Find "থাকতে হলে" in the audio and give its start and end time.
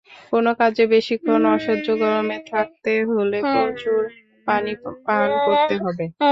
2.51-3.37